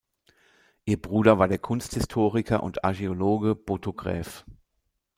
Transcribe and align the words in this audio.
Ihr 0.85 0.99
Bruder 0.99 1.37
war 1.37 1.47
der 1.47 1.59
Kunsthistoriker 1.59 2.63
und 2.63 2.83
Archäologe 2.83 3.53
Botho 3.53 3.93
Graef. 3.93 4.45